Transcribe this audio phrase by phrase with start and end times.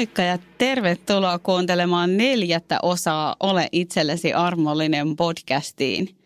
[0.00, 6.16] Moikka ja tervetuloa kuuntelemaan neljättä osaa Ole itsellesi armollinen podcastiin.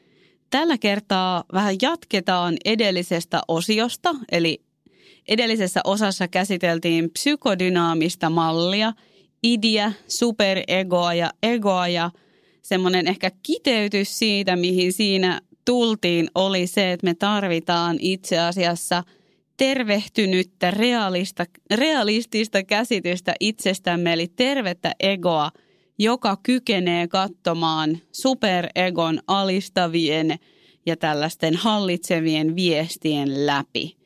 [0.51, 4.62] Tällä kertaa vähän jatketaan edellisestä osiosta, eli
[5.29, 8.92] edellisessä osassa käsiteltiin psykodynaamista mallia,
[9.42, 12.10] idiä, superegoa ja egoa ja
[12.62, 19.04] semmoinen ehkä kiteytys siitä, mihin siinä tultiin, oli se, että me tarvitaan itse asiassa–
[19.57, 25.51] tervehtynyttä, realista, realistista käsitystä itsestämme, eli tervettä egoa,
[25.99, 30.38] joka kykenee katsomaan superegon alistavien
[30.87, 33.96] ja tällaisten hallitsevien viestien läpi.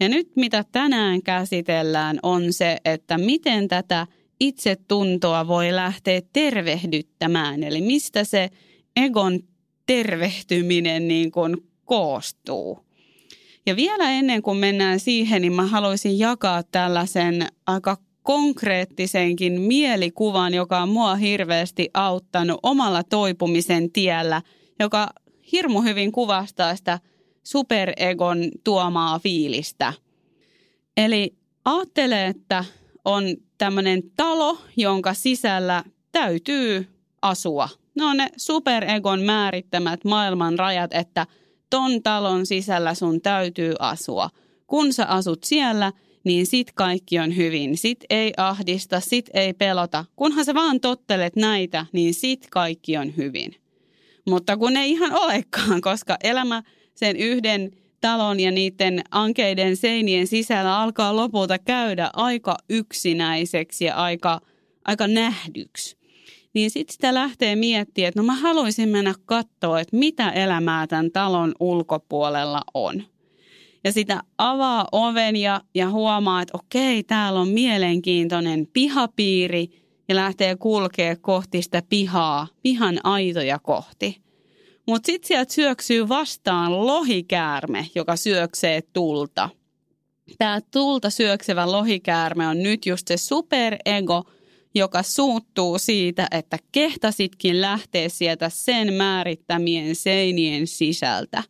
[0.00, 4.06] Ja nyt mitä tänään käsitellään on se, että miten tätä
[4.40, 7.62] itsetuntoa voi lähteä tervehdyttämään.
[7.62, 8.48] Eli mistä se
[8.96, 9.40] egon
[9.86, 12.87] tervehtyminen niin kuin koostuu.
[13.68, 20.82] Ja vielä ennen kuin mennään siihen, niin mä haluaisin jakaa tällaisen aika konkreettisenkin mielikuvan, joka
[20.82, 24.42] on mua hirveästi auttanut omalla toipumisen tiellä,
[24.80, 25.08] joka
[25.52, 27.00] hirmu hyvin kuvastaa sitä
[27.44, 29.92] superegon tuomaa fiilistä.
[30.96, 32.64] Eli ajattele, että
[33.04, 33.24] on
[33.58, 36.88] tämmöinen talo, jonka sisällä täytyy
[37.22, 37.68] asua.
[37.94, 41.26] Ne on ne superegon määrittämät maailman rajat, että–
[41.70, 44.30] ton talon sisällä sun täytyy asua.
[44.66, 45.92] Kun sä asut siellä,
[46.24, 47.76] niin sit kaikki on hyvin.
[47.76, 50.04] Sit ei ahdista, sit ei pelota.
[50.16, 53.54] Kunhan sä vaan tottelet näitä, niin sit kaikki on hyvin.
[54.28, 56.62] Mutta kun ei ihan olekaan, koska elämä
[56.94, 57.70] sen yhden
[58.00, 64.40] talon ja niiden ankeiden seinien sisällä alkaa lopulta käydä aika yksinäiseksi ja aika,
[64.84, 65.97] aika nähdyksi
[66.54, 71.10] niin sitten sitä lähtee miettimään, että no mä haluaisin mennä katsoa, että mitä elämää tämän
[71.10, 73.02] talon ulkopuolella on.
[73.84, 79.68] Ja sitä avaa oven ja, ja huomaa, että okei, täällä on mielenkiintoinen pihapiiri
[80.08, 84.16] ja lähtee kulkee kohti sitä pihaa, pihan aitoja kohti.
[84.86, 89.48] Mutta sitten sieltä syöksyy vastaan lohikäärme, joka syöksee tulta.
[90.38, 94.24] Tämä tulta syöksevä lohikäärme on nyt just se superego–
[94.74, 101.42] joka suuttuu siitä, että kehtasitkin lähteä sieltä sen määrittämien seinien sisältä.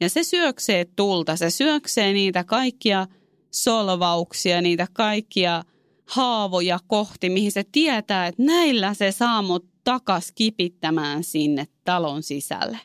[0.00, 3.06] Ja se syöksee tulta, se syöksee niitä kaikkia
[3.50, 5.62] solvauksia, niitä kaikkia
[6.06, 12.78] haavoja kohti, mihin se tietää, että näillä se saa mut takas kipittämään sinne talon sisälle.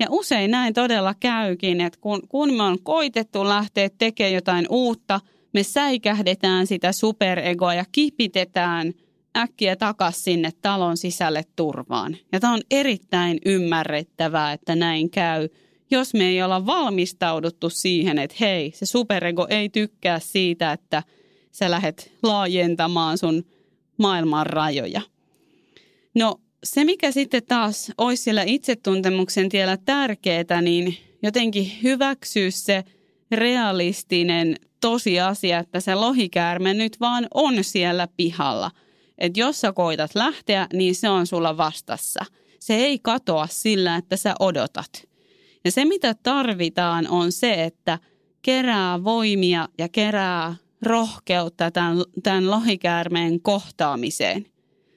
[0.00, 5.20] Ja usein näin todella käykin, että kun, kun me on koitettu lähteä tekemään jotain uutta,
[5.52, 8.92] me säikähdetään sitä superegoa ja kipitetään
[9.36, 12.16] äkkiä takas sinne talon sisälle turvaan.
[12.32, 15.48] Ja tämä on erittäin ymmärrettävää, että näin käy,
[15.90, 21.02] jos me ei olla valmistauduttu siihen, että hei, se superego ei tykkää siitä, että
[21.52, 23.44] sä lähdet laajentamaan sun
[23.98, 25.00] maailman rajoja.
[26.14, 32.84] No se, mikä sitten taas olisi siellä itsetuntemuksen tiellä tärkeää, niin jotenkin hyväksyä se
[33.30, 38.70] realistinen tosiasia, että se lohikäärme nyt vaan on siellä pihalla–
[39.22, 42.24] että jos sä koitat lähteä, niin se on sulla vastassa.
[42.60, 45.08] Se ei katoa sillä, että sä odotat.
[45.64, 47.98] Ja se, mitä tarvitaan, on se, että
[48.42, 54.46] kerää voimia ja kerää rohkeutta tämän, tämän lohikäärmeen kohtaamiseen.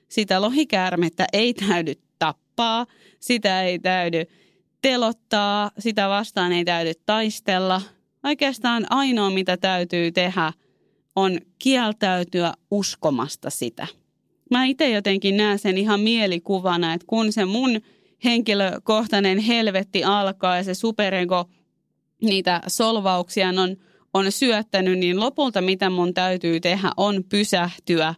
[0.10, 2.86] Sitä lohikäärmettä ei täydy tappaa,
[3.20, 4.24] sitä ei täydy
[4.82, 7.82] telottaa, sitä vastaan ei täydy taistella.
[8.26, 10.54] Oikeastaan ainoa, mitä täytyy tehdä,
[11.16, 13.88] on kieltäytyä uskomasta sitä
[14.52, 17.82] mä itse jotenkin näen sen ihan mielikuvana, että kun se mun
[18.24, 21.50] henkilökohtainen helvetti alkaa ja se superego
[22.22, 23.78] niitä solvauksia on,
[24.14, 28.16] on syöttänyt, niin lopulta mitä mun täytyy tehdä on pysähtyä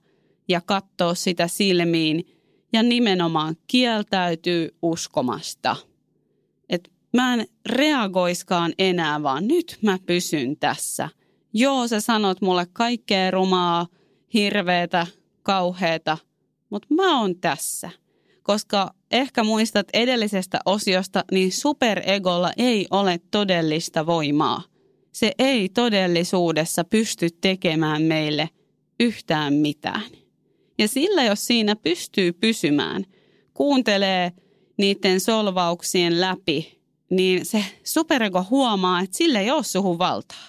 [0.47, 2.25] ja katsoa sitä silmiin
[2.73, 5.75] ja nimenomaan kieltäytyy uskomasta.
[7.13, 11.09] Mä en reagoiskaan enää, vaan nyt mä pysyn tässä.
[11.53, 13.87] Joo, sä sanot mulle kaikkea rumaa,
[14.33, 15.07] hirveetä,
[15.43, 16.17] kauheata,
[16.69, 17.89] mutta mä oon tässä.
[18.43, 24.63] Koska ehkä muistat edellisestä osiosta, niin superegolla ei ole todellista voimaa.
[25.11, 28.49] Se ei todellisuudessa pysty tekemään meille
[28.99, 30.03] yhtään mitään.
[30.77, 33.05] Ja sillä, jos siinä pystyy pysymään,
[33.53, 34.31] kuuntelee
[34.77, 36.76] niiden solvauksien läpi,
[37.09, 40.47] niin se superego huomaa, että sillä ei ole suhun valtaa.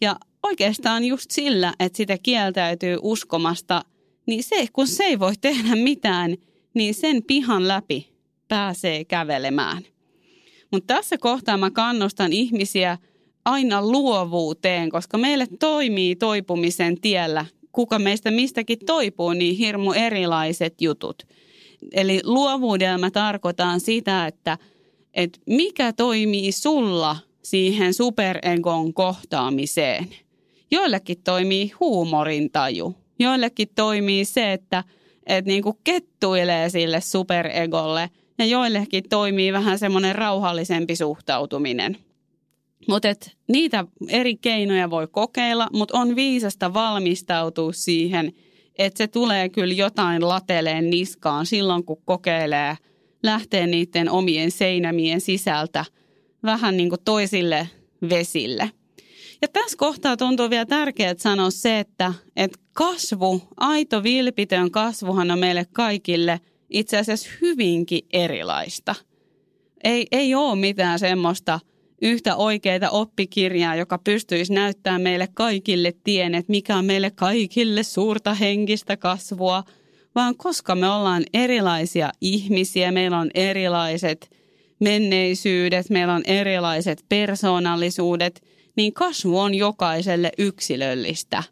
[0.00, 3.84] Ja oikeastaan just sillä, että sitä kieltäytyy uskomasta,
[4.26, 6.36] niin se, kun se ei voi tehdä mitään,
[6.74, 8.12] niin sen pihan läpi
[8.48, 9.82] pääsee kävelemään.
[10.72, 12.98] Mutta tässä kohtaa mä kannustan ihmisiä
[13.44, 21.22] aina luovuuteen, koska meille toimii toipumisen tiellä, kuka meistä mistäkin toipuu, niin hirmu erilaiset jutut.
[21.92, 24.58] Eli luovuudella mä tarkoitan sitä, että,
[25.14, 30.08] että mikä toimii sulla siihen superegon kohtaamiseen–
[30.72, 32.94] Joillekin toimii huumorintaju.
[33.18, 34.84] Joillekin toimii se, että,
[35.26, 38.10] että niin kuin kettuilee sille superegolle.
[38.38, 41.96] Ja joillekin toimii vähän semmoinen rauhallisempi suhtautuminen.
[42.88, 43.08] Mutta
[43.48, 48.32] niitä eri keinoja voi kokeilla, mutta on viisasta valmistautua siihen,
[48.78, 52.76] että se tulee kyllä jotain lateleen niskaan silloin, kun kokeilee
[53.22, 55.84] lähtee niiden omien seinämien sisältä
[56.42, 57.68] vähän niin kuin toisille
[58.10, 58.70] vesille–
[59.42, 65.38] ja tässä kohtaa tuntuu vielä tärkeää sanoa se, että, että kasvu, aito vilpitön kasvuhan on
[65.38, 66.40] meille kaikille
[66.70, 68.94] itse asiassa hyvinkin erilaista.
[69.84, 71.60] Ei, ei ole mitään semmoista
[72.02, 78.34] yhtä oikeaa oppikirjaa, joka pystyisi näyttämään meille kaikille tien, että mikä on meille kaikille suurta
[78.34, 79.62] henkistä kasvua,
[80.14, 84.30] vaan koska me ollaan erilaisia ihmisiä, meillä on erilaiset
[84.80, 88.42] menneisyydet, meillä on erilaiset persoonallisuudet–
[88.76, 91.42] niin kasvu on jokaiselle yksilöllistä.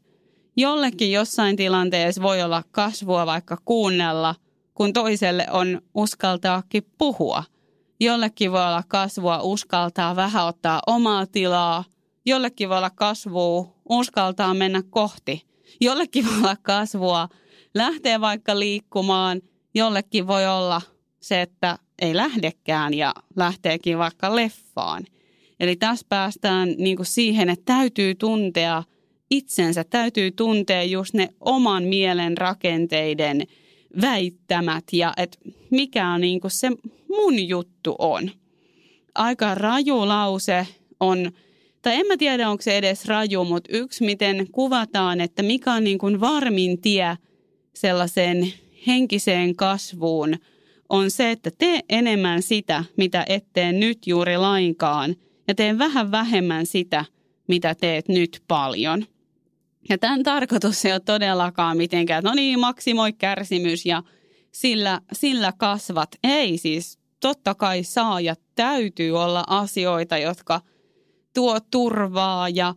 [0.57, 4.35] Jollekin jossain tilanteessa voi olla kasvua vaikka kuunnella,
[4.75, 7.45] kun toiselle on uskaltaakin puhua.
[8.01, 11.85] Jollekin voi olla kasvua uskaltaa vähän ottaa omaa tilaa.
[12.27, 15.43] Jollekin voi olla kasvua uskaltaa mennä kohti.
[15.81, 17.29] Jollekin voi olla kasvua
[17.75, 19.41] lähteä vaikka liikkumaan.
[19.75, 20.83] Jollekin voi olla
[21.21, 25.05] se, että ei lähdekään ja lähteekin vaikka leffaan–
[25.61, 28.83] Eli tässä päästään niin kuin siihen, että täytyy tuntea
[29.31, 33.43] itsensä, täytyy tuntea just ne oman mielen rakenteiden
[34.01, 35.39] väittämät ja että
[35.71, 36.69] mikä on niin kuin se
[37.09, 38.31] mun juttu on.
[39.15, 40.67] Aika raju lause
[41.01, 41.33] on,
[41.83, 45.85] tai en mä tiedä onko se edes raju, mutta yksi miten kuvataan, että mikä on
[45.85, 47.17] niin kuin varmin tie
[47.75, 48.53] sellaiseen
[48.87, 50.35] henkiseen kasvuun,
[50.89, 55.17] on se, että tee enemmän sitä, mitä et tee nyt juuri lainkaan–
[55.51, 57.05] ja teen vähän vähemmän sitä,
[57.49, 59.05] mitä teet nyt paljon.
[59.89, 64.03] Ja tämän tarkoitus ei ole todellakaan mitenkään, että no niin, maksimoi kärsimys ja
[64.53, 66.09] sillä, sillä kasvat.
[66.25, 70.61] Ei siis, totta kai saa ja täytyy olla asioita, jotka
[71.35, 72.75] tuo turvaa ja,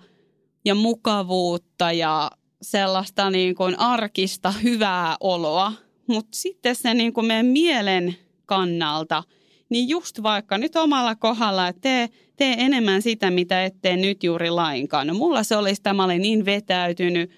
[0.66, 2.32] ja mukavuutta ja
[2.64, 5.74] sellaista niin kuin arkista hyvää oloa.
[6.08, 8.16] Mutta sitten se niin kuin meidän mielen
[8.46, 9.24] kannalta–
[9.74, 14.24] niin just vaikka nyt omalla kohdalla, että tee, tee enemmän sitä, mitä et tee nyt
[14.24, 15.08] juuri lainkaan.
[15.08, 17.32] No mulla se olisi, että mä olin niin vetäytynyt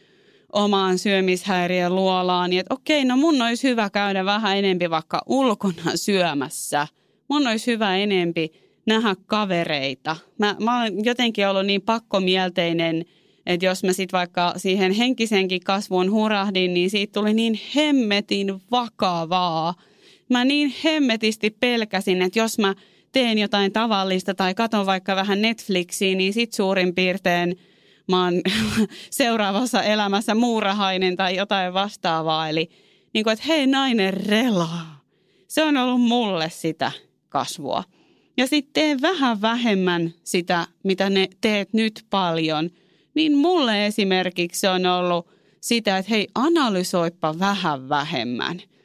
[0.54, 5.92] omaan syömishäiriön luolaan, niin että okei, no mun olisi hyvä käydä vähän enempi vaikka ulkona
[5.96, 6.88] syömässä.
[7.30, 8.52] Mun olisi hyvä enempi
[8.86, 10.16] nähdä kavereita.
[10.40, 13.06] Mä, mä olen jotenkin ollut niin pakkomielteinen,
[13.46, 19.74] että jos mä sitten vaikka siihen henkisenkin kasvuun hurahdin, niin siitä tuli niin hemmetin vakavaa–
[20.30, 22.76] mä niin hemmetisti pelkäsin, että jos mä
[23.12, 27.60] teen jotain tavallista tai katon vaikka vähän Netflixiä, niin sit suurin piirtein
[28.08, 28.42] mä oon
[29.10, 32.50] seuraavassa elämässä muurahainen tai jotain vastaavaa.
[32.50, 32.70] Eli
[33.14, 35.02] niin kuin, että hei nainen relaa.
[35.48, 36.92] Se on ollut mulle sitä
[37.30, 37.84] kasvua.
[38.38, 42.70] Ja sitten tee vähän vähemmän sitä, mitä ne teet nyt paljon.
[43.16, 45.28] Niin mulle esimerkiksi on ollut
[45.62, 48.62] sitä, että hei analysoipa vähän vähemmän–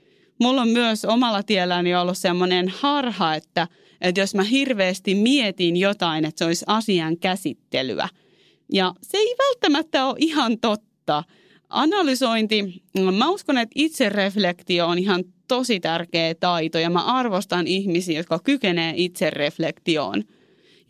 [0.40, 3.68] mulla on myös omalla tielläni ollut semmoinen harha, että,
[4.00, 8.08] että jos mä hirveästi mietin jotain, että se olisi asian käsittelyä.
[8.72, 11.24] Ja se ei välttämättä ole ihan totta.
[11.68, 12.82] Analysointi,
[13.18, 18.92] mä uskon, että itsereflektio on ihan tosi tärkeä taito ja mä arvostan ihmisiä, jotka kykenee
[18.96, 20.24] itsereflektioon.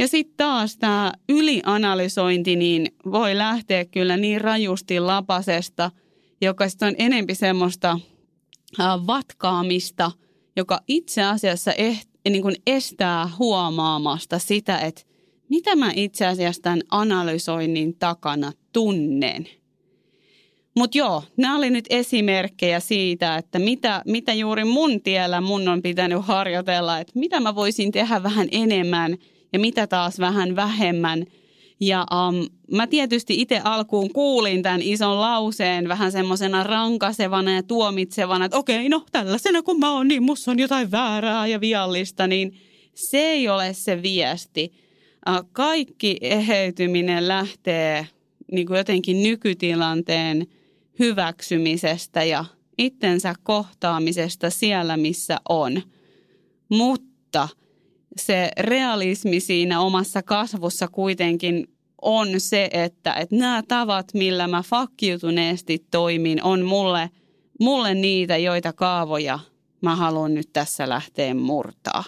[0.00, 5.90] Ja sitten taas tämä ylianalysointi niin voi lähteä kyllä niin rajusti lapasesta,
[6.40, 8.00] joka sitten on enempi semmoista
[9.07, 10.11] vatkaamista,
[10.57, 15.02] joka itse asiassa eh, niin kuin estää huomaamasta sitä, että
[15.49, 19.49] mitä mä itse asiassa tämän analysoinnin takana tunnen.
[20.76, 25.83] Mutta joo, nämä oli nyt esimerkkejä siitä, että mitä, mitä juuri mun tiellä mun on
[25.83, 29.16] pitänyt harjoitella, että mitä mä voisin tehdä vähän enemmän
[29.52, 31.25] ja mitä taas vähän vähemmän.
[31.80, 38.45] Ja um, mä tietysti itse alkuun kuulin tämän ison lauseen vähän semmoisena rankasevana ja tuomitsevana,
[38.45, 42.57] että okei, no tällaisena kun mä oon, niin musta on jotain väärää ja viallista, niin
[42.95, 44.73] se ei ole se viesti.
[45.28, 48.07] Uh, kaikki eheytyminen lähtee
[48.52, 50.47] niin kuin jotenkin nykytilanteen–
[51.00, 52.45] hyväksymisestä ja
[52.78, 55.83] itsensä kohtaamisesta siellä, missä on.
[56.69, 57.49] Mutta
[58.16, 61.66] se realismi siinä omassa kasvussa kuitenkin
[62.02, 67.10] on se, että, että nämä tavat, millä mä fakkiutuneesti toimin, on mulle,
[67.60, 69.38] mulle niitä, joita kaavoja
[69.80, 72.04] mä haluan nyt tässä lähteä murtaa.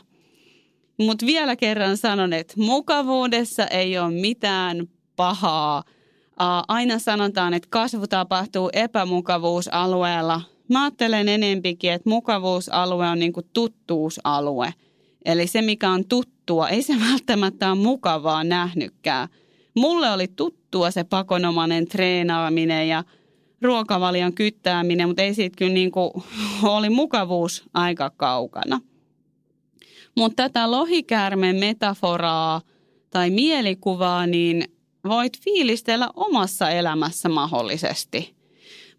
[0.98, 5.82] Mutta vielä kerran sanon, että mukavuudessa ei ole mitään pahaa–
[6.68, 10.40] aina sanotaan, että kasvu tapahtuu epämukavuusalueella.
[10.68, 14.74] Mä ajattelen enempikin, että mukavuusalue on niin kuin tuttuusalue.
[15.24, 19.28] Eli se, mikä on tuttua, ei se välttämättä ole mukavaa nähnytkään.
[19.76, 23.04] Mulle oli tuttua se pakonomainen treenaaminen ja
[23.62, 26.10] ruokavalion kyttääminen, mutta ei siitä kyllä niin kuin,
[26.62, 28.80] oli mukavuus aika kaukana.
[30.16, 32.60] Mutta tätä lohikäärmen metaforaa
[33.10, 34.64] tai mielikuvaa, niin
[35.08, 38.34] voit fiilistellä omassa elämässä mahdollisesti.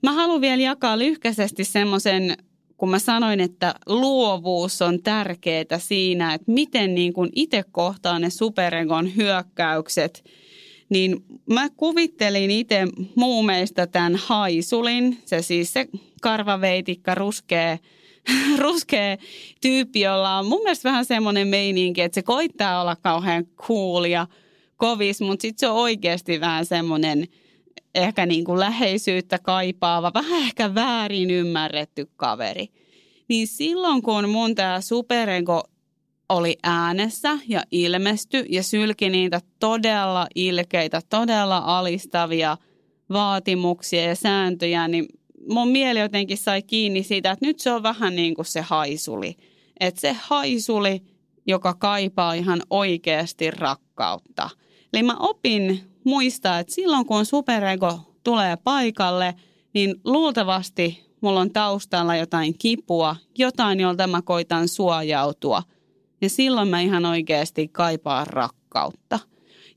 [0.03, 2.38] Mä haluan vielä jakaa lyhkäisesti semmoisen,
[2.84, 8.30] kun mä sanoin, että luovuus on tärkeää siinä, että miten niin kun itse kohtaan ne
[8.30, 10.24] superegon hyökkäykset,
[10.90, 15.88] niin mä kuvittelin itse muumeista tämän haisulin, se siis se
[16.22, 17.80] karvaveitikka ruskee,
[18.63, 19.18] ruskea
[19.62, 24.28] tyyppi, jolla on mun mielestä vähän semmoinen meininki, että se koittaa olla kauhean cool ja–
[24.78, 27.28] kovis, mutta sitten se on oikeasti vähän semmoinen
[27.96, 32.68] ehkä niin kuin läheisyyttä kaipaava, vähän ehkä väärin ymmärretty kaveri.
[33.30, 35.64] Niin silloin kun mun tämä superego
[36.30, 42.58] oli äänessä ja ilmesty ja sylki niitä todella ilkeitä, todella alistavia
[43.10, 45.06] vaatimuksia ja sääntöjä, niin
[45.50, 49.36] mun mieli jotenkin sai kiinni siitä, että nyt se on vähän niin kuin se haisuli.
[49.80, 51.02] Että se haisuli,
[51.48, 54.50] joka kaipaa ihan oikeasti rakkautta–
[54.94, 59.36] Eli mä opin muistaa, että silloin kun superego tulee paikalle,
[59.74, 65.63] niin luultavasti mulla on taustalla jotain kipua, jotain, jolta mä koitan suojautua.
[66.22, 69.19] Ja silloin mä ihan oikeasti kaipaan rakkautta.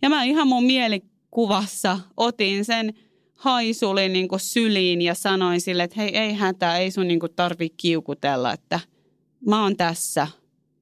[0.03, 2.95] Ja mä ihan mun mielikuvassa otin sen
[3.35, 8.53] haisulin niin syliin ja sanoin sille, että hei, ei hätää, ei sun niin tarvi kiukutella,
[8.53, 8.81] että
[9.47, 10.29] mä oon tässä.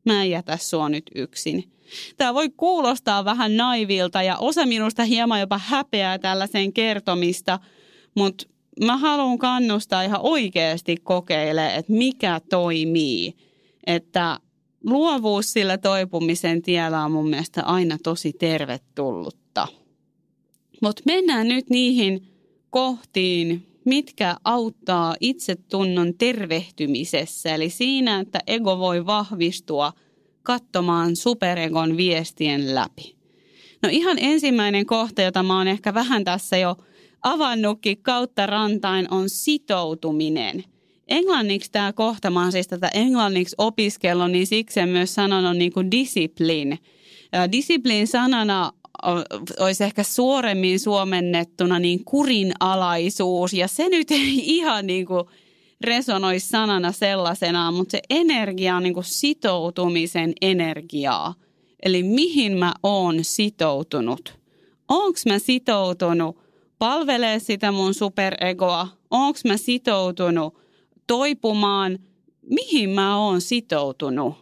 [0.06, 1.74] Mä en jätä sua nyt yksin.
[2.17, 7.59] Tämä voi kuulostaa vähän naivilta ja osa minusta hieman jopa häpeää tällaisen kertomista,
[8.14, 8.47] mutta
[8.85, 13.35] mä haluan kannustaa ihan oikeasti kokeilemaan, että mikä toimii.
[13.87, 14.38] Että
[14.85, 19.69] luovuus sillä toipumisen tiellä on mun mielestä aina tosi tervetullutta.
[20.83, 22.29] Mutta mennään nyt niihin
[22.71, 27.55] kohtiin, mitkä auttaa itsetunnon tervehtymisessä.
[27.55, 29.93] Eli siinä, että ego voi vahvistua–
[30.44, 33.16] katsomaan superegon viestien läpi.
[33.82, 36.76] No ihan ensimmäinen kohta, jota mä oon ehkä vähän tässä jo
[37.22, 40.64] avannutkin kautta rantain, on sitoutuminen.
[41.08, 45.72] Englanniksi tämä kohta, mä oon siis tätä englanniksi opiskellut, niin siksi en myös sanonut niin
[45.72, 46.78] kuin discipline.
[47.52, 48.72] Discipline sanana
[49.60, 55.24] olisi ehkä suoremmin suomennettuna niin kurinalaisuus, ja se nyt ei ihan niin kuin–
[55.85, 61.35] resonoisi sanana sellaisenaan, mutta se energia on niin sitoutumisen energiaa.
[61.83, 64.38] Eli mihin mä oon sitoutunut?
[64.88, 66.38] Onko mä sitoutunut
[66.79, 68.88] palvelee sitä mun superegoa?
[69.11, 70.59] Onko mä sitoutunut
[71.07, 71.99] toipumaan?
[72.50, 74.35] Mihin mä oon sitoutunut?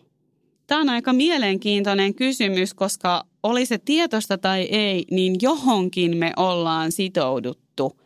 [0.66, 6.92] Tämä on aika mielenkiintoinen kysymys, koska oli se tietosta tai ei, niin johonkin me ollaan
[6.92, 8.01] sitouduttu.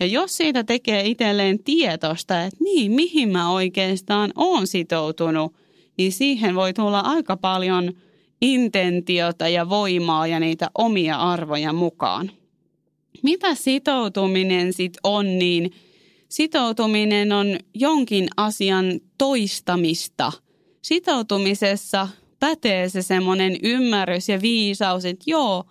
[0.00, 5.54] Ja jos siitä tekee itselleen tietosta, että niin, mihin mä oikeastaan oon sitoutunut,
[5.98, 7.92] niin siihen voi tulla aika paljon
[8.40, 12.30] intentiota ja voimaa ja niitä omia arvoja mukaan.
[13.22, 15.72] Mitä sitoutuminen sitten on, niin
[16.28, 20.32] sitoutuminen on jonkin asian toistamista.
[20.82, 22.08] Sitoutumisessa
[22.40, 25.64] pätee se semmoinen ymmärrys ja viisaus, että joo,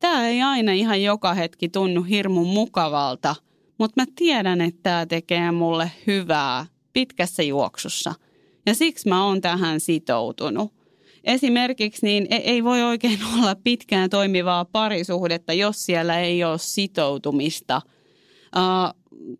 [0.00, 3.36] tämä ei aina ihan joka hetki tunnu hirmun mukavalta–
[3.78, 8.14] mutta mä tiedän, että tämä tekee mulle hyvää pitkässä juoksussa.
[8.66, 10.72] Ja siksi mä oon tähän sitoutunut.
[11.24, 17.82] Esimerkiksi niin e- ei voi oikein olla pitkään toimivaa parisuhdetta, jos siellä ei ole sitoutumista.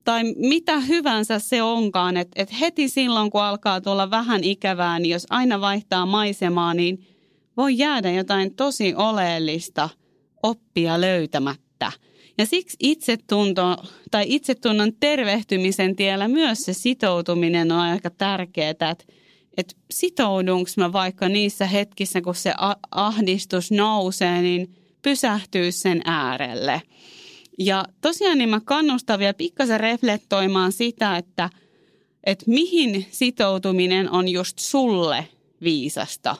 [0.05, 5.13] tai mitä hyvänsä se onkaan, että et heti silloin kun alkaa tulla vähän ikävää, niin
[5.13, 7.07] jos aina vaihtaa maisemaa, niin
[7.57, 9.89] voi jäädä jotain tosi oleellista
[10.43, 11.93] oppia löytämättä.
[12.39, 13.77] Ja siksi itsetunto
[14.11, 18.97] tai itsetunnon tervehtymisen tiellä myös se sitoutuminen on aika tärkeää, että,
[19.57, 22.53] että sitoudunko mä vaikka niissä hetkissä, kun se
[22.91, 26.83] ahdistus nousee, niin pysähtyy sen äärelle.
[27.59, 31.51] Ja tosiaan niin mä kannustan vielä pikkasen reflektoimaan sitä, että,
[32.25, 35.29] että mihin sitoutuminen on just sulle
[35.63, 36.37] viisasta.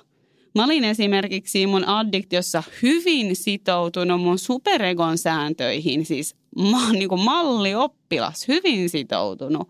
[0.55, 6.37] Mä olin esimerkiksi mun addiktiossa hyvin sitoutunut mun superegon sääntöihin, siis
[6.71, 9.69] mä oon niin mallioppilas, hyvin sitoutunut.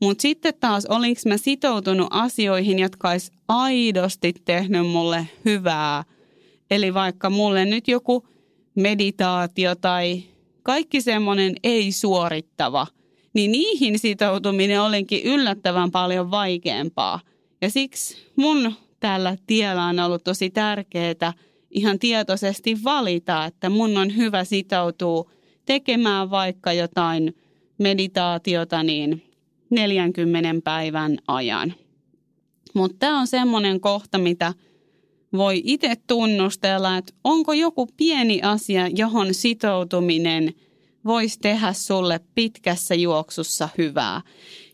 [0.00, 6.04] Mutta sitten taas, olinko mä sitoutunut asioihin, jotka olisi aidosti tehnyt mulle hyvää.
[6.70, 8.26] Eli vaikka mulle nyt joku
[8.74, 10.22] meditaatio tai
[10.62, 12.86] kaikki semmoinen ei-suorittava,
[13.34, 17.20] niin niihin sitoutuminen olenkin yllättävän paljon vaikeampaa.
[17.62, 18.72] Ja siksi mun
[19.02, 21.32] tällä tiellä on ollut tosi tärkeää
[21.70, 25.30] ihan tietoisesti valita, että mun on hyvä sitoutua
[25.66, 27.36] tekemään vaikka jotain
[27.78, 29.22] meditaatiota niin
[29.70, 31.74] 40 päivän ajan.
[32.74, 34.54] Mutta tämä on semmoinen kohta, mitä
[35.32, 40.54] voi itse tunnustella, että onko joku pieni asia, johon sitoutuminen
[41.04, 44.20] voisi tehdä sulle pitkässä juoksussa hyvää.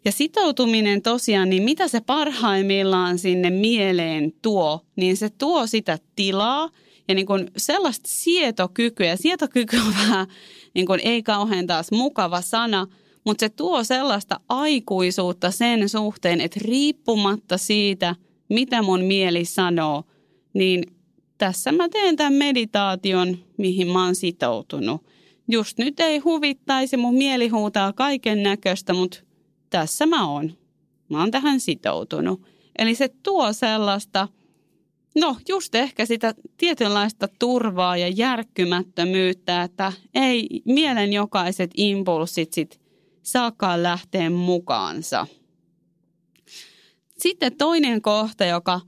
[0.04, 6.70] Ja sitoutuminen tosiaan, niin mitä se parhaimmillaan sinne mieleen tuo, niin se tuo sitä tilaa
[7.08, 9.16] ja niin kuin sellaista sietokykyä.
[9.16, 10.26] Sietokyky on vähän
[10.74, 12.86] niin kuin ei kauhean taas mukava sana,
[13.24, 18.14] mutta se tuo sellaista aikuisuutta sen suhteen, että riippumatta siitä,
[18.48, 20.04] mitä mun mieli sanoo,
[20.54, 20.84] niin
[21.38, 25.06] tässä mä teen tämän meditaation, mihin mä oon sitoutunut.
[25.48, 29.20] Just nyt ei huvittaisi, mun mieli huutaa kaiken näköistä, mutta
[29.70, 30.52] tässä mä oon.
[31.08, 32.42] Mä oon tähän sitoutunut.
[32.78, 34.28] Eli se tuo sellaista,
[35.14, 42.81] no just ehkä sitä tietynlaista turvaa ja järkkymättömyyttä, että ei mielen jokaiset impulssit sit
[43.22, 45.26] saakaan lähteä mukaansa.
[47.18, 48.81] Sitten toinen kohta, joka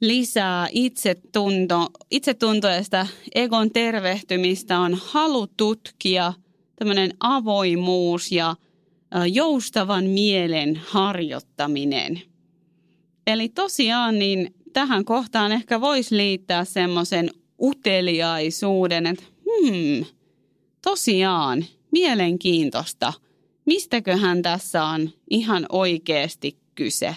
[0.00, 6.32] lisää itsetunto, itsetuntoa ja sitä egon tervehtymistä on halu tutkia,
[6.76, 8.56] tämmöinen avoimuus ja–
[9.32, 12.22] joustavan mielen harjoittaminen.
[13.26, 17.30] Eli tosiaan niin tähän kohtaan ehkä voisi liittää semmoisen
[17.62, 20.04] uteliaisuuden, että hmm,
[20.82, 23.12] tosiaan, mielenkiintoista.
[23.64, 27.16] Mistäköhän tässä on ihan oikeasti kyse?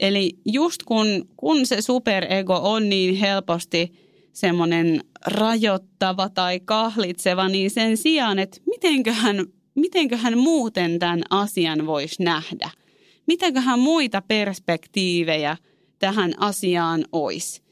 [0.00, 3.92] Eli just kun, kun se superego on niin helposti
[4.32, 9.46] semmoinen rajoittava tai kahlitseva, niin sen sijaan, että mitenköhän
[9.78, 12.70] mitenköhän muuten tämän asian voisi nähdä?
[13.26, 15.56] Mitäköhän muita perspektiivejä
[15.98, 17.62] tähän asiaan olisi?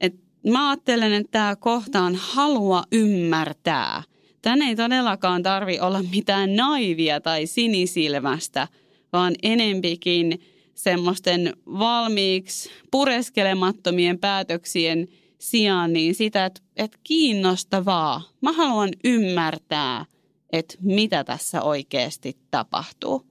[0.00, 0.14] Et
[0.46, 4.02] mä ajattelen, että tämä kohta on halua ymmärtää.
[4.42, 8.68] Tän ei todellakaan tarvi olla mitään naivia tai sinisilmästä,
[9.12, 10.40] vaan enempikin
[10.74, 18.22] semmoisten valmiiksi pureskelemattomien päätöksien sijaan niin sitä, että, että kiinnostavaa.
[18.40, 20.04] Mä haluan ymmärtää–
[20.52, 23.26] että mitä tässä oikeasti tapahtuu.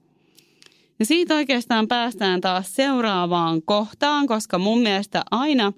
[0.98, 5.72] Ja siitä oikeastaan päästään taas seuraavaan kohtaan, koska mun mielestä aina,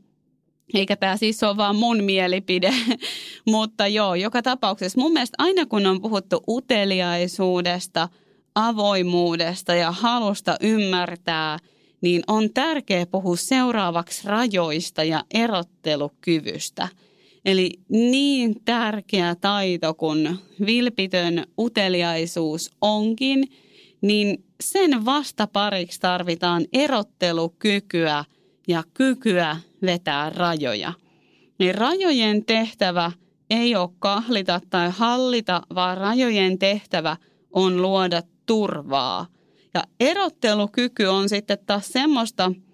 [0.74, 2.72] eikä tämä siis ole vaan mun mielipide,
[3.46, 8.08] mutta joo, joka tapauksessa mun mielestä aina kun on puhuttu uteliaisuudesta,
[8.54, 11.58] avoimuudesta ja halusta ymmärtää,
[12.00, 16.88] niin on tärkeää puhua seuraavaksi rajoista ja erottelukyvystä–
[17.48, 23.44] Eli niin tärkeä taito kuin vilpitön uteliaisuus onkin,
[24.00, 28.24] niin sen vastapariksi tarvitaan erottelukykyä
[28.68, 30.92] ja kykyä vetää rajoja.
[31.58, 33.12] Niin rajojen tehtävä
[33.50, 37.16] ei ole kahlita tai hallita, vaan rajojen tehtävä
[37.50, 39.26] on luoda turvaa.
[39.74, 42.52] Ja erottelukyky on sitten taas semmoista–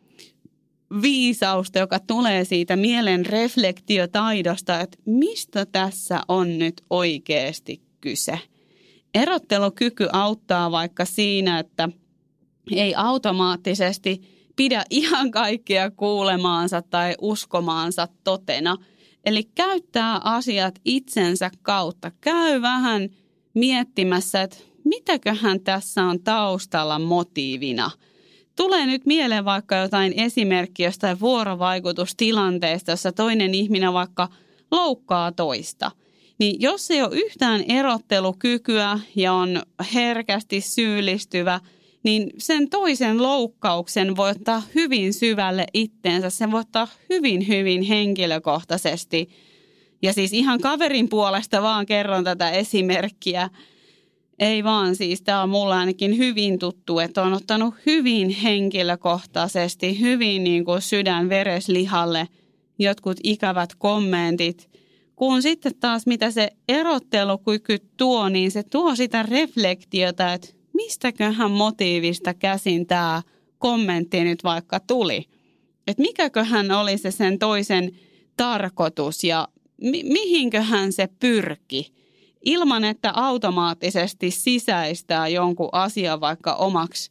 [1.02, 8.38] viisausta, joka tulee siitä mielen reflektiotaidosta, että mistä tässä on nyt oikeasti kyse.
[9.14, 11.88] Erottelukyky auttaa vaikka siinä, että
[12.72, 14.20] ei automaattisesti
[14.57, 18.76] pidä ihan kaikkea kuulemaansa tai uskomaansa totena.
[19.24, 22.12] Eli käyttää asiat itsensä kautta.
[22.20, 23.09] Käy vähän
[23.54, 27.90] miettimässä, että mitäköhän tässä on taustalla motiivina–
[28.57, 34.29] Tulee nyt mieleen vaikka jotain esimerkkiä jostain vuorovaikutustilanteesta, jossa toinen ihminen vaikka
[34.71, 35.90] loukkaa toista.
[36.38, 39.62] niin jos ei ole yhtään erottelukykyä ja on
[39.95, 41.61] herkästi syyllistyvä,
[42.03, 46.31] niin sen toisen loukkauksen voi ottaa hyvin syvälle itteensä.
[46.31, 49.29] Sen voi ottaa hyvin, hyvin henkilökohtaisesti.
[50.03, 53.51] Ja siis ihan kaverin puolesta vaan kerron tätä esimerkkiä.
[54.38, 60.44] Ei vaan siis, tämä on mulle ainakin hyvin tuttu, että on ottanut hyvin henkilökohtaisesti, hyvin
[60.44, 62.29] niin kuin sydän vereslihalle
[62.79, 64.68] jotkut ikävät kommentit–
[65.16, 72.35] kun sitten taas mitä se erottelukyky tuo, niin se tuo sitä reflektiota, että mistäköhän motiivista
[72.35, 73.23] käsin tämä
[73.59, 75.25] kommentti nyt vaikka tuli.
[75.87, 77.92] Että mikäköhän oli se sen toisen
[78.37, 79.49] tarkoitus ja
[79.81, 81.92] mi- mihinköhän se pyrki.
[82.44, 87.11] Ilman, että automaattisesti sisäistää jonkun asian vaikka omaksi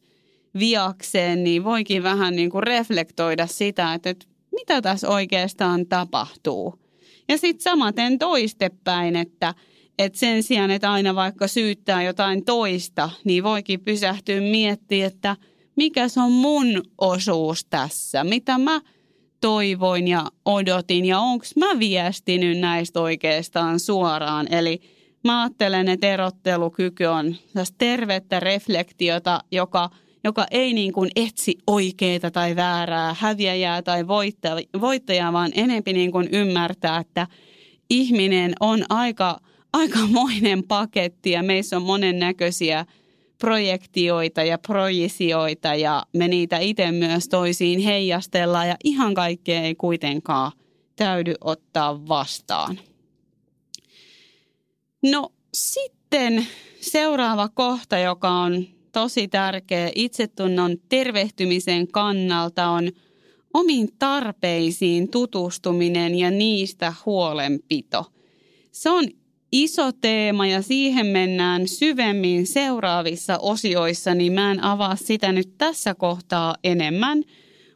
[0.60, 4.16] viakseen, niin voikin vähän niin kuin reflektoida sitä, että,
[4.52, 6.74] mitä tässä oikeastaan tapahtuu–
[7.28, 9.54] ja sitten samaten toistepäin, että,
[10.00, 15.38] että sen sijaan, että aina vaikka syyttää jotain toista, niin voikin pysähtyä miettimään, että
[15.76, 18.82] mikä se on mun osuus tässä, mitä mä
[19.42, 21.06] toivoin ja odotin?
[21.06, 24.54] Ja onko mä viestinyt näistä oikeastaan suoraan.
[24.54, 24.82] Eli
[25.24, 27.36] mä ajattelen, että erottelukyky on
[27.78, 29.90] tervettä reflektiota, joka–
[30.24, 34.08] joka ei niin kuin etsi oikeaa tai väärää, häviäjää tai
[34.82, 37.28] voittajaa, vaan enempi niin kuin ymmärtää, että
[37.90, 39.40] ihminen on aika,
[39.74, 42.86] aikamoinen paketti ja meissä on monennäköisiä
[43.40, 50.52] projektioita ja projisioita ja me niitä itse myös toisiin heijastellaan ja ihan kaikkea ei kuitenkaan
[50.96, 52.80] täydy ottaa vastaan.
[55.04, 56.48] No sitten
[56.82, 62.92] seuraava kohta, joka on tosi tärkeä itsetunnon tervehtymisen kannalta on
[63.54, 68.06] omiin tarpeisiin tutustuminen ja niistä huolenpito.
[68.72, 69.08] Se on
[69.52, 75.96] iso teema ja siihen mennään syvemmin seuraavissa osioissa, niin mä en avaa sitä nyt tässä
[75.96, 77.24] kohtaa enemmän.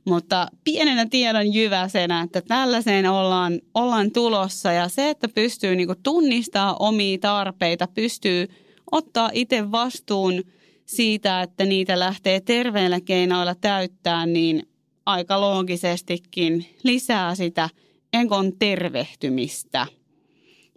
[0.08, 6.76] Mutta pienenä tiedon jyväsenä, että tällaiseen ollaan, ollaan tulossa ja se, että pystyy niinku tunnistaa
[6.80, 8.48] omia tarpeita, pystyy
[8.92, 10.44] ottaa itse vastuun–
[10.88, 14.68] siitä, että niitä lähtee terveillä keinoilla täyttää, niin
[15.06, 17.70] aika loogisestikin lisää sitä
[18.14, 19.88] enkon tervehtymistä.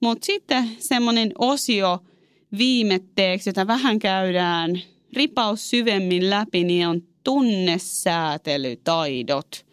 [0.02, 1.98] Mutta sitten semmoinen osio
[2.58, 4.80] viimetteeksi, jota vähän käydään
[5.12, 9.66] ripaus syvemmin läpi, niin on tunnesäätelytaidot.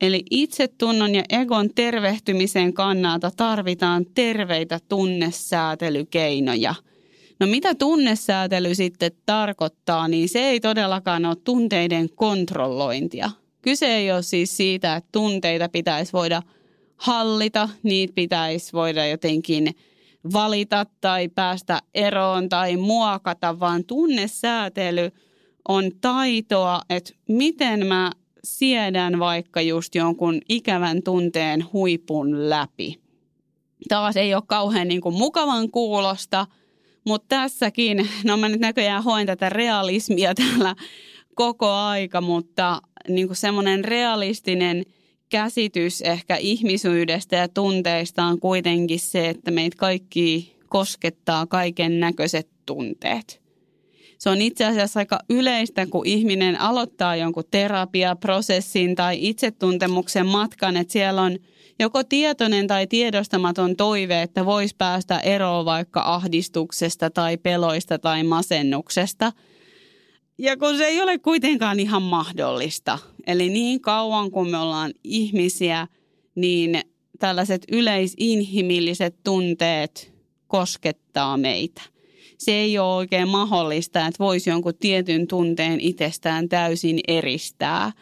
[0.00, 6.74] Eli itsetunnon ja egon tervehtymisen kannalta tarvitaan terveitä tunnesäätelykeinoja–
[7.40, 13.30] No mitä tunnesäätely sitten tarkoittaa, niin se ei todellakaan ole tunteiden kontrollointia.
[13.62, 16.42] Kyse ei ole siis siitä, että tunteita pitäisi voida
[16.96, 19.76] hallita, niitä pitäisi voida jotenkin
[20.32, 25.10] valita tai päästä eroon tai muokata, vaan tunnesäätely
[25.68, 28.12] on taitoa, että miten mä
[28.44, 33.00] siedän vaikka just jonkun ikävän tunteen huipun läpi.
[33.88, 36.46] Taas ei ole kauhean niin kuin mukavan kuulosta–
[37.06, 40.76] mutta tässäkin, no mä nyt näköjään hoen tätä realismia täällä
[41.34, 44.84] koko aika, mutta niin kuin semmoinen realistinen
[45.28, 53.45] käsitys ehkä ihmisyydestä ja tunteista on kuitenkin se, että meitä kaikki koskettaa kaiken näköiset tunteet.
[54.18, 60.92] Se on itse asiassa aika yleistä, kun ihminen aloittaa jonkun terapiaprosessin tai itsetuntemuksen matkan, että
[60.92, 61.38] siellä on–
[61.78, 69.32] joko tietoinen tai tiedostamaton toive, että voisi päästä eroon vaikka ahdistuksesta tai peloista tai masennuksesta.
[70.38, 72.98] Ja kun se ei ole kuitenkaan ihan mahdollista.
[73.26, 75.88] Eli niin kauan kun me ollaan ihmisiä,
[76.34, 76.80] niin
[77.18, 80.12] tällaiset yleisinhimilliset tunteet
[80.46, 81.82] koskettaa meitä.
[82.38, 87.92] Se ei ole oikein mahdollista, että voisi jonkun tietyn tunteen itsestään täysin eristää.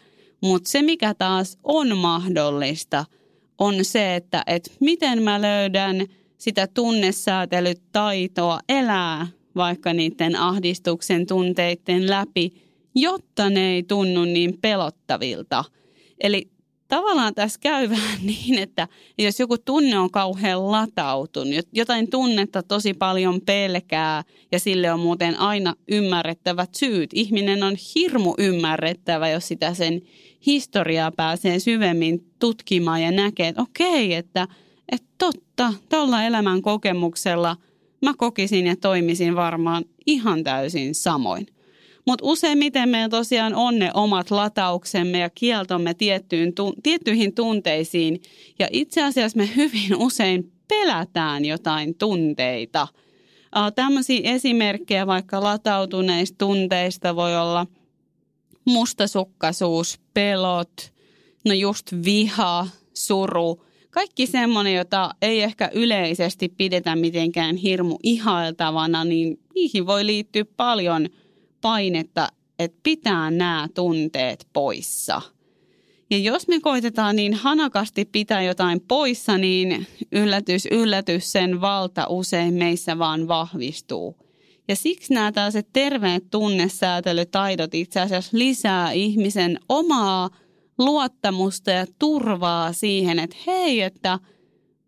[0.40, 3.05] Mutta se, mikä taas on mahdollista–
[3.59, 6.07] on se, että, että miten mä löydän
[6.38, 12.53] sitä tunnesäätelytaitoa elää vaikka niiden ahdistuksen tunteiden läpi,
[12.94, 15.64] jotta ne ei tunnu niin pelottavilta.
[16.20, 16.51] Eli
[16.94, 22.94] tavallaan tässä käy vähän niin, että jos joku tunne on kauhean latautunut, jotain tunnetta tosi
[22.94, 27.11] paljon pelkää ja sille on muuten aina ymmärrettävät syyt.
[27.12, 30.02] Ihminen on hirmu ymmärrettävä, jos sitä sen
[30.46, 34.48] historiaa pääsee syvemmin tutkimaan ja näkee, että okei, että,
[34.92, 37.57] että totta, tuolla elämän kokemuksella
[38.02, 41.46] mä kokisin ja toimisin varmaan ihan täysin samoin.
[42.07, 48.23] Mutta useimmiten meillä tosiaan on ne omat latauksemme ja kieltomme tiettyyn, tiettyihin tunteisiin.
[48.59, 52.88] Ja itse asiassa me hyvin usein pelätään jotain tunteita.
[53.75, 57.67] Tämmöisiä esimerkkejä vaikka latautuneista tunteista voi olla
[58.64, 60.93] mustasukkaisuus, pelot,
[61.45, 63.64] no just viha, suru.
[63.90, 71.09] Kaikki semmoinen, jota ei ehkä yleisesti pidetä mitenkään hirmu ihailtavana, niin niihin voi liittyä paljon
[71.64, 75.22] painetta, että pitää nämä tunteet poissa–
[76.11, 82.55] ja jos me koitetaan niin hanakasti pitää jotain poissa, niin yllätys, yllätys, sen valta usein
[82.55, 84.16] meissä vaan vahvistuu.
[84.68, 90.31] Ja siksi nämä tällaiset terveet tunnesäätelytaidot itse asiassa lisää ihmisen omaa
[90.79, 94.18] luottamusta ja turvaa siihen, että hei, että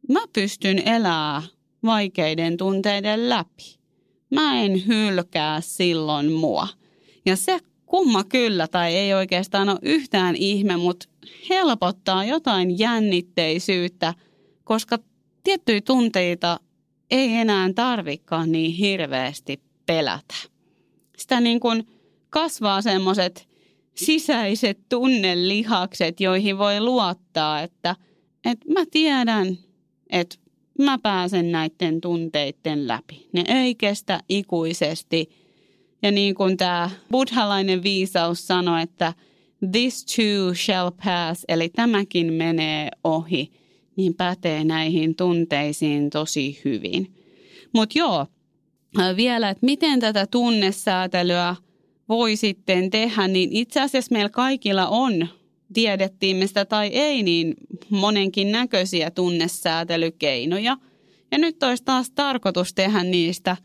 [0.08, 1.42] mä pystyn elämään
[1.84, 3.75] vaikeiden tunteiden läpi.
[4.30, 6.68] Mä en hylkää silloin mua.
[7.26, 11.08] Ja se kumma kyllä tai ei oikeastaan ole yhtään ihme, mutta
[11.50, 14.14] helpottaa jotain jännitteisyyttä,
[14.64, 14.98] koska
[15.44, 16.60] tiettyjä tunteita
[17.10, 20.34] ei enää tarvikaan niin hirveästi pelätä.
[21.18, 21.86] Sitä niin kuin
[22.30, 23.48] kasvaa semmoiset
[23.94, 27.96] sisäiset tunnelihakset, joihin voi luottaa, että,
[28.44, 29.58] että mä tiedän,
[30.10, 30.36] että
[30.78, 33.28] mä pääsen näiden tunteiden läpi.
[33.32, 35.30] Ne ei kestä ikuisesti.
[36.02, 39.12] Ja niin kuin tämä buddhalainen viisaus sanoi, että
[39.72, 43.50] this too shall pass, eli tämäkin menee ohi,
[43.96, 47.14] niin pätee näihin tunteisiin tosi hyvin.
[47.72, 48.26] Mutta joo,
[49.16, 51.56] vielä, että miten tätä tunnesäätelyä
[52.08, 55.28] voi sitten tehdä, niin itse asiassa meillä kaikilla on,
[55.72, 57.54] tiedettiin me sitä tai ei, niin
[57.90, 60.76] monenkin näköisiä tunnesäätelykeinoja.
[61.30, 63.56] Ja nyt olisi taas tarkoitus tehdä niistä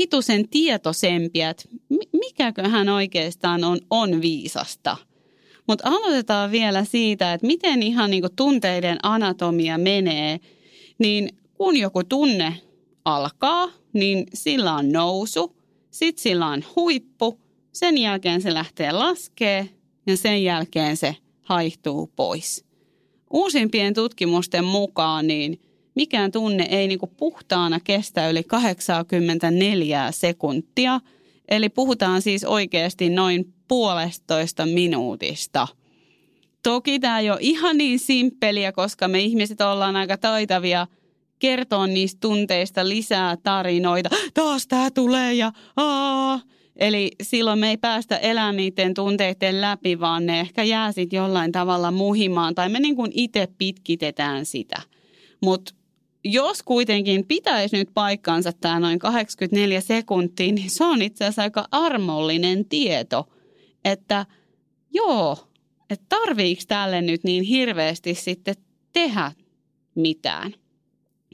[0.00, 1.64] hitusen tietoisempia, että
[2.12, 4.96] mikäköhän oikeastaan on, on viisasta.
[5.68, 10.40] Mutta aloitetaan vielä siitä, että miten ihan niin tunteiden anatomia menee.
[10.98, 12.54] Niin kun joku tunne
[13.04, 15.56] alkaa, niin sillä on nousu,
[15.90, 17.40] sitten sillä on huippu,
[17.72, 19.68] sen jälkeen se lähtee laskee
[20.06, 22.64] ja sen jälkeen se haihtuu pois.
[23.30, 25.60] Uusimpien tutkimusten mukaan niin
[25.94, 31.00] mikään tunne ei niin puhtaana kestä yli 84 sekuntia.
[31.48, 35.68] Eli puhutaan siis oikeasti noin puolestoista minuutista.
[36.62, 40.86] Toki tämä ei ole ihan niin simppeliä, koska me ihmiset ollaan aika taitavia
[41.38, 44.08] kertoa niistä tunteista lisää tarinoita.
[44.34, 46.40] Taas tämä tulee ja aa.
[46.76, 51.52] Eli silloin me ei päästä elämään niiden tunteiden läpi, vaan ne ehkä jää sitten jollain
[51.52, 54.82] tavalla muhimaan tai me niin kuin itse pitkitetään sitä.
[55.42, 55.74] Mutta
[56.24, 61.64] jos kuitenkin pitäisi nyt paikkansa tämä noin 84 sekuntia, niin se on itse asiassa aika
[61.70, 63.26] armollinen tieto–
[63.92, 64.26] että
[64.90, 65.48] joo,
[65.90, 68.54] että tarviiko tälle nyt niin hirveästi sitten
[68.92, 69.32] tehdä
[69.94, 70.54] mitään.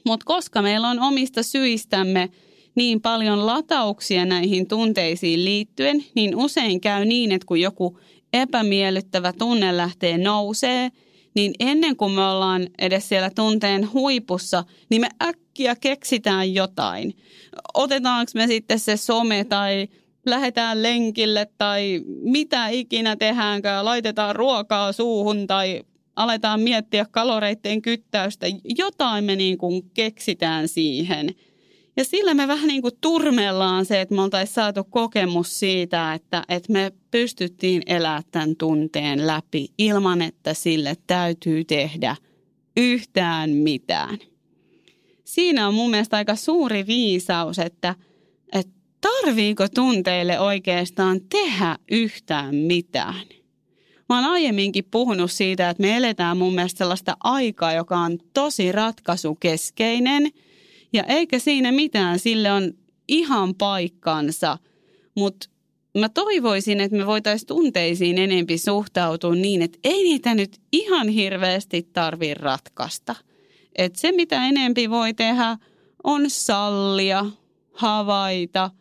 [0.07, 2.31] Mutta koska meillä on omista syistämme
[2.75, 7.99] niin paljon latauksia näihin tunteisiin liittyen, niin usein käy niin, että kun joku
[8.33, 10.91] epämiellyttävä tunne lähtee nousee,
[11.35, 17.15] niin ennen kuin me ollaan edes siellä tunteen huipussa, niin me äkkiä keksitään jotain.
[17.75, 19.89] Otetaanko me sitten se some tai
[20.27, 25.83] lähdetään lenkille tai mitä ikinä tehdäänkään, laitetaan ruokaa suuhun tai
[26.17, 28.47] aletaan miettiä kaloreiden kyttäystä.
[28.79, 31.35] Jotain me niin kuin keksitään siihen.
[31.96, 36.44] Ja sillä me vähän niin kuin turmellaan se, että me oltaisiin saatu kokemus siitä, että,
[36.48, 42.16] että me pystyttiin elämään tämän tunteen läpi ilman, että sille täytyy tehdä
[42.76, 44.18] yhtään mitään.
[45.24, 47.94] Siinä on mun mielestä aika suuri viisaus, että,
[48.52, 53.24] että tarviiko tunteille oikeastaan tehdä yhtään mitään?
[54.09, 58.72] Mä oon aiemminkin puhunut siitä, että me eletään mun mielestä sellaista aikaa, joka on tosi
[58.72, 60.31] ratkaisukeskeinen.
[60.92, 62.72] Ja eikä siinä mitään, sille on
[63.09, 64.59] ihan paikkansa.
[65.14, 65.48] Mutta
[65.98, 71.88] mä toivoisin, että me voitaisiin tunteisiin enempi suhtautua niin, että ei niitä nyt ihan hirveästi
[71.92, 73.14] tarvi ratkaista.
[73.76, 75.57] Että se, mitä enempi voi tehdä,
[76.05, 77.26] on sallia,
[77.72, 78.70] havaita–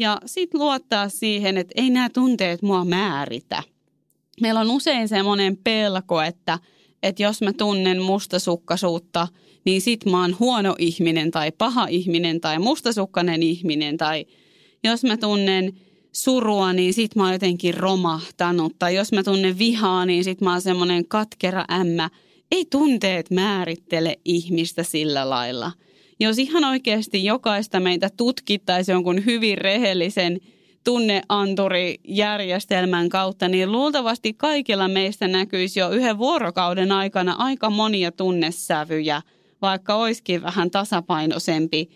[0.00, 3.62] ja sitten luottaa siihen, että ei nämä tunteet mua määritä.
[4.40, 6.58] Meillä on usein semmoinen pelko, että,
[7.02, 9.28] että jos mä tunnen mustasukkaisuutta,
[9.64, 13.96] niin sit mä oon huono ihminen tai paha ihminen tai mustasukkainen ihminen.
[13.96, 14.26] Tai
[14.84, 15.72] jos mä tunnen
[16.12, 18.72] surua, niin sit mä oon jotenkin romahtanut.
[18.78, 22.10] Tai jos mä tunnen vihaa, niin sit mä oon semmoinen katkera ämmä.
[22.50, 25.72] Ei tunteet määrittele ihmistä sillä lailla–
[26.20, 30.40] jos ihan oikeasti jokaista meitä tutkittaisiin jonkun hyvin rehellisen
[30.84, 39.22] tunneanturijärjestelmän kautta, niin luultavasti kaikilla meistä näkyisi jo yhden vuorokauden aikana aika monia tunnesävyjä,
[39.62, 41.90] vaikka olisikin vähän tasapainoisempi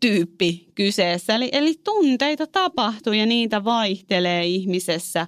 [0.00, 1.34] tyyppi kyseessä.
[1.34, 5.26] Eli, eli tunteita tapahtuu ja niitä vaihtelee ihmisessä,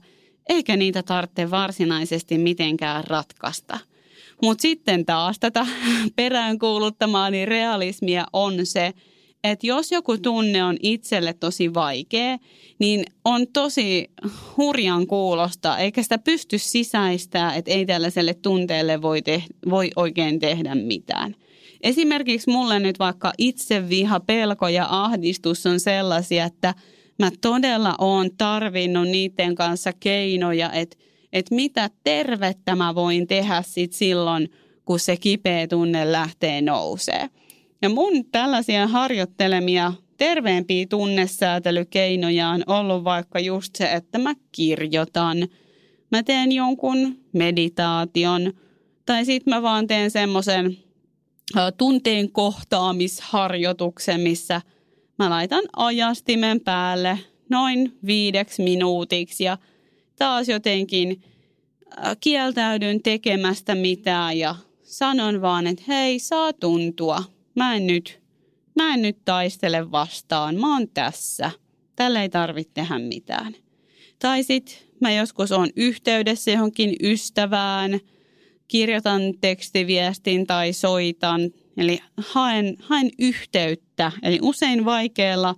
[0.49, 3.79] eikä niitä tarvitse varsinaisesti mitenkään ratkaista.
[4.43, 5.67] Mutta sitten taas tätä
[6.17, 8.93] peräänkuuluttamaa niin realismia on se,
[9.45, 12.39] että jos joku tunne on itselle tosi vaikea,
[12.79, 14.11] niin on tosi
[14.57, 20.75] hurjan kuulosta, eikä sitä pysty sisäistämään, että ei tällaiselle tunteelle voi, te- voi oikein tehdä
[20.75, 21.35] mitään.
[21.81, 26.75] Esimerkiksi mulle nyt vaikka itseviha, pelko ja ahdistus on sellaisia, että
[27.19, 30.97] mä todella oon tarvinnut niiden kanssa keinoja, että,
[31.33, 34.49] että mitä tervettä mä voin tehdä sit silloin,
[34.85, 37.29] kun se kipeä tunne lähtee nousee.
[37.83, 45.49] Ja mun tällaisia harjoittelemia terveempiä tunnesäätelykeinoja on ollut vaikka just se, että mä kirjoitan.
[46.11, 48.53] Mä teen jonkun meditaation
[49.07, 50.77] tai sitten mä vaan teen semmoisen
[51.77, 54.61] tunteen kohtaamisharjoituksen, missä
[55.19, 57.19] mä laitan ajastimen päälle
[57.51, 59.59] noin viideksi minuutiksi ja
[60.19, 61.23] taas jotenkin
[62.21, 67.25] kieltäydyn tekemästä mitään ja sanon vaan, että hei, saa tuntua–
[67.59, 68.21] mä en nyt,
[68.77, 71.51] mä en nyt taistele vastaan, mä oon tässä.
[71.97, 73.55] Tällä ei tarvitse tehdä mitään.
[74.19, 78.01] Tai sitten mä joskus on yhteydessä johonkin ystävään,
[78.69, 81.41] kirjoitan tekstiviestin tai soitan,
[81.77, 84.13] eli haen, haen yhteyttä.
[84.23, 85.55] Eli usein vaikealla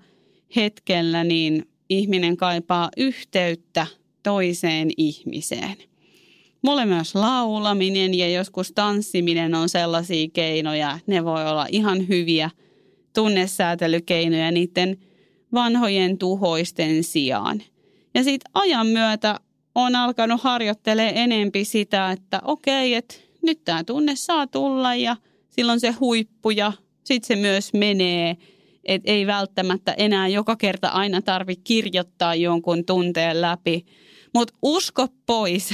[0.57, 3.87] hetkellä niin ihminen kaipaa yhteyttä
[4.23, 5.77] toiseen ihmiseen.
[6.63, 12.51] Mulle myös laulaminen ja joskus tanssiminen on sellaisia keinoja, ne voi olla ihan hyviä
[13.15, 14.97] tunnesäätelykeinoja niiden
[15.53, 17.63] vanhojen tuhoisten sijaan.
[18.15, 19.41] Ja sitten ajan myötä
[19.75, 25.17] on alkanut harjoittelee enempi sitä, että okei, että nyt tämä tunne saa tulla ja
[25.49, 26.73] silloin se huippu ja
[27.05, 28.37] sitten se myös menee.
[28.85, 33.87] Että ei välttämättä enää joka kerta aina tarvitse kirjoittaa jonkun tunteen läpi,
[34.35, 35.71] mutta usko pois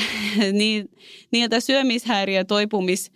[1.32, 3.12] niiltä syömishäiriötoipumis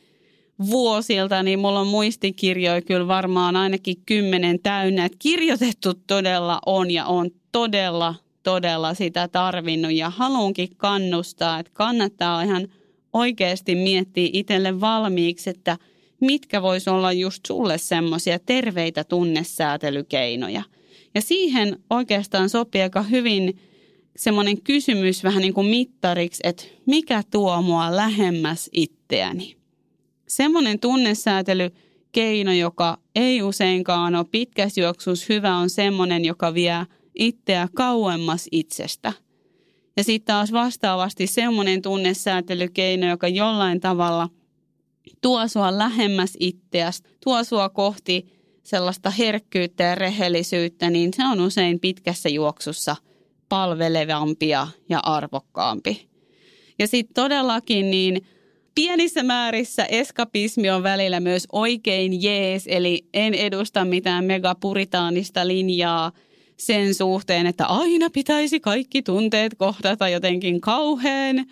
[0.70, 5.04] vuosilta, niin mulla on muistikirjoja kyllä varmaan ainakin kymmenen täynnä.
[5.04, 12.42] Et kirjoitettu todella on ja on todella, todella sitä tarvinnut ja haluankin kannustaa, että kannattaa
[12.42, 12.68] ihan
[13.12, 15.78] oikeasti miettiä itselle valmiiksi, että
[16.20, 20.62] mitkä vois olla just sulle semmoisia terveitä tunnesäätelykeinoja.
[21.14, 23.54] Ja siihen oikeastaan sopii aika hyvin–
[24.20, 29.56] semmoinen kysymys vähän niin kuin mittariksi, että mikä tuo mua lähemmäs itseäni.
[30.28, 38.48] Semmoinen tunnesäätelykeino, joka ei useinkaan ole pitkässä juoksussa hyvä, on semmoinen, joka vie itseä kauemmas
[38.52, 39.12] itsestä.
[39.96, 44.28] Ja sitten taas vastaavasti semmoinen tunnesäätelykeino, joka jollain tavalla
[45.20, 48.26] tuo sua lähemmäs itseäsi, tuo sua kohti
[48.62, 52.96] sellaista herkkyyttä ja rehellisyyttä, niin se on usein pitkässä juoksussa–
[53.50, 54.68] palvelevampi ja
[55.02, 56.08] arvokkaampi.
[56.78, 58.26] Ja sitten todellakin niin
[58.74, 66.12] pienissä määrissä eskapismi on välillä myös oikein jees, eli en edusta mitään megapuritaanista linjaa
[66.60, 71.46] sen suhteen, että aina pitäisi kaikki tunteet kohdata jotenkin kauhean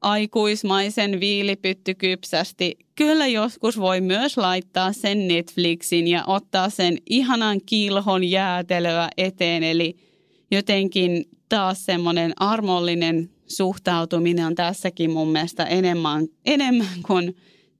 [0.00, 2.78] aikuismaisen viilipyttykypsästi.
[2.94, 9.96] Kyllä joskus voi myös laittaa sen Netflixin ja ottaa sen ihanan kilhon jäätelöä eteen, eli–
[10.50, 17.36] jotenkin taas semmoinen armollinen suhtautuminen on tässäkin mun mielestä enemmän, enemmän kuin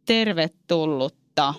[0.06, 1.54] tervetullutta.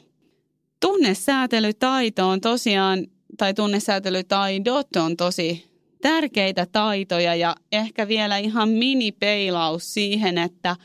[0.79, 10.37] Tunnesäätelytaito on tosiaan, tai tunnesäätelytaidot on tosi tärkeitä taitoja ja ehkä vielä ihan mini-peilaus siihen,
[10.37, 10.75] että,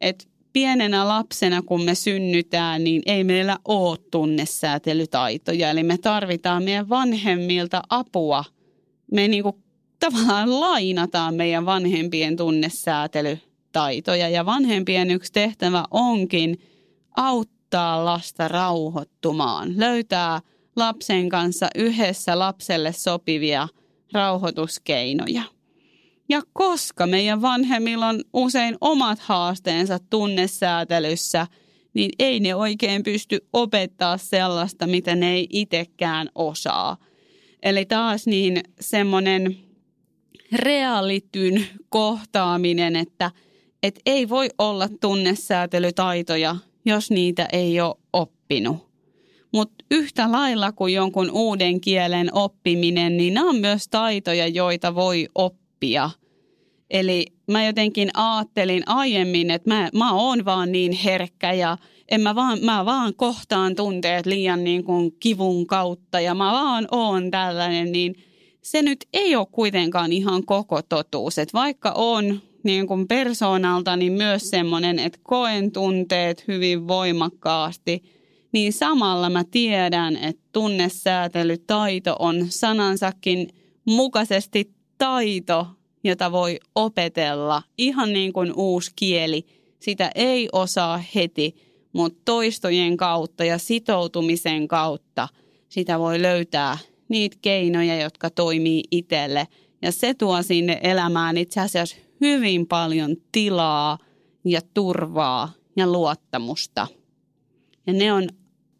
[0.00, 5.70] että pienenä lapsena, kun me synnytään, niin ei meillä ole tunnesäätelytaitoja.
[5.70, 8.44] Eli me tarvitaan meidän vanhemmilta apua.
[9.12, 9.56] Me niin kuin
[10.00, 14.28] tavallaan lainataan meidän vanhempien tunnesäätelytaitoja.
[14.28, 16.58] Ja vanhempien yksi tehtävä onkin
[17.16, 20.40] auttaa lasta rauhoittumaan, löytää
[20.76, 23.68] lapsen kanssa yhdessä lapselle sopivia
[24.12, 25.42] rauhoituskeinoja.
[26.28, 31.46] Ja koska meidän vanhemmilla on usein omat haasteensa tunnesäätelyssä,
[31.94, 36.96] niin ei ne oikein pysty opettaa sellaista, mitä ne ei itsekään osaa.
[37.62, 39.56] Eli taas niin semmoinen
[40.52, 43.30] realityn kohtaaminen, että
[43.82, 48.93] et ei voi olla tunnesäätelytaitoja, jos niitä ei ole oppinut.
[49.54, 55.28] Mutta yhtä lailla kuin jonkun uuden kielen oppiminen, niin nämä on myös taitoja, joita voi
[55.34, 56.10] oppia.
[56.90, 61.78] Eli mä jotenkin ajattelin aiemmin, että mä, mä oon vaan niin herkkä ja
[62.10, 66.88] en mä vaan, mä vaan kohtaan tunteet liian niin kuin kivun kautta ja mä vaan
[66.90, 68.14] oon tällainen, niin
[68.62, 71.38] se nyt ei ole kuitenkaan ihan koko totuus.
[71.38, 78.02] Että vaikka on niin kuin persoonalta niin myös semmoinen, että koen tunteet hyvin voimakkaasti–
[78.54, 83.48] niin samalla mä tiedän, että tunnesäätelytaito on sanansakin
[83.84, 85.66] mukaisesti taito,
[86.04, 89.46] jota voi opetella ihan niin kuin uusi kieli.
[89.80, 91.56] Sitä ei osaa heti,
[91.92, 95.28] mutta toistojen kautta ja sitoutumisen kautta
[95.68, 96.78] sitä voi löytää
[97.08, 99.48] niitä keinoja, jotka toimii itselle.
[99.82, 103.98] Ja se tuo sinne elämään itse asiassa hyvin paljon tilaa
[104.44, 106.86] ja turvaa ja luottamusta.
[107.86, 108.28] Ja ne on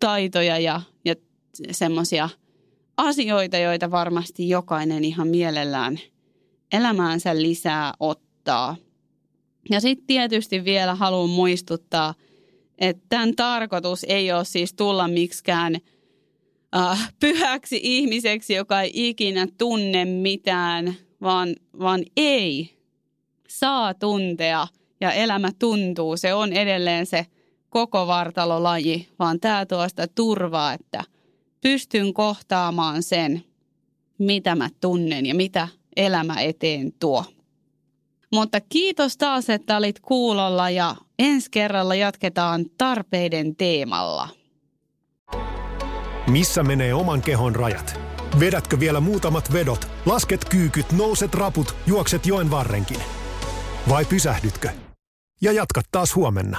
[0.05, 1.15] taitoja ja, ja
[1.71, 2.29] semmoisia
[2.97, 5.99] asioita, joita varmasti jokainen ihan mielellään
[6.73, 8.77] elämäänsä lisää ottaa.
[9.71, 12.15] Ja sitten tietysti vielä haluan muistuttaa,
[12.79, 15.77] että tämän tarkoitus ei ole siis tulla miksikään
[16.77, 22.77] äh, pyhäksi ihmiseksi, joka ei ikinä tunne mitään, vaan, vaan ei
[23.49, 24.67] saa tuntea
[25.01, 26.17] ja elämä tuntuu.
[26.17, 27.27] Se on edelleen se
[27.75, 31.05] koko vartalolaji, vaan tämä tuo sitä turvaa, että
[31.61, 33.45] pystyn kohtaamaan sen,
[34.19, 37.25] mitä mä tunnen ja mitä elämä eteen tuo.
[38.33, 44.29] Mutta kiitos taas, että olit kuulolla ja ensi kerralla jatketaan tarpeiden teemalla.
[46.31, 48.01] Missä menee oman kehon rajat?
[48.41, 53.01] Vedätkö vielä muutamat vedot, lasket kyykyt, nouset raput, juokset joen varrenkin?
[53.89, 54.69] Vai pysähdytkö?
[55.43, 56.59] Ja jatkat taas huomenna.